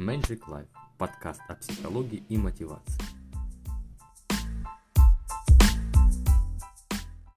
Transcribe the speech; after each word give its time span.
Magic 0.00 0.40
Life– 0.48 0.66
подкаст 0.98 1.42
о 1.48 1.56
психологии 1.56 2.24
и 2.30 2.38
мотивации. 2.38 3.09